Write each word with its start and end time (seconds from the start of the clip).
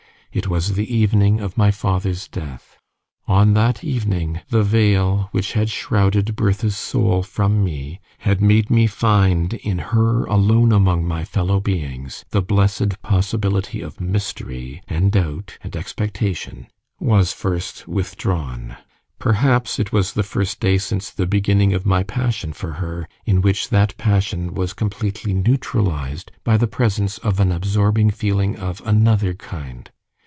It 0.33 0.47
was 0.47 0.75
the 0.75 0.95
evening 0.95 1.41
of 1.41 1.55
father's 1.75 2.25
death. 2.25 2.77
On 3.27 3.53
that 3.53 3.83
evening 3.83 4.39
the 4.49 4.63
veil 4.63 5.27
which 5.33 5.51
had 5.51 5.69
shrouded 5.69 6.37
Bertha's 6.37 6.77
soul 6.77 7.21
from 7.21 7.61
me 7.61 7.99
had 8.19 8.39
made 8.41 8.69
me 8.69 8.87
find 8.87 9.53
in 9.55 9.79
her 9.91 10.23
alone 10.23 10.71
among 10.71 11.03
my 11.05 11.25
fellow 11.25 11.59
beings 11.59 12.23
the 12.29 12.41
blessed 12.41 13.01
possibility 13.01 13.81
of 13.81 13.99
mystery, 13.99 14.81
and 14.87 15.11
doubt, 15.11 15.57
and 15.65 15.75
expectation 15.75 16.67
was 16.97 17.33
first 17.33 17.85
withdrawn. 17.89 18.77
Perhaps 19.19 19.79
it 19.79 19.91
was 19.91 20.13
the 20.13 20.23
first 20.23 20.61
day 20.61 20.77
since 20.77 21.09
the 21.09 21.27
beginning 21.27 21.73
of 21.73 21.85
my 21.85 22.03
passion 22.03 22.53
for 22.53 22.71
her, 22.75 23.05
in 23.25 23.41
which 23.41 23.67
that 23.67 23.97
passion 23.97 24.53
was 24.53 24.71
completely 24.71 25.33
neutralized 25.33 26.31
by 26.45 26.55
the 26.55 26.67
presence 26.71 27.17
of 27.17 27.37
an 27.41 27.51
absorbing 27.51 28.09
feeling 28.09 28.55
of 28.55 28.81
another 28.85 29.33
kind. 29.33 29.91